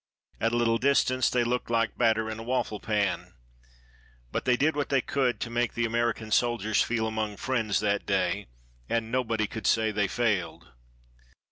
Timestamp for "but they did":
4.31-4.75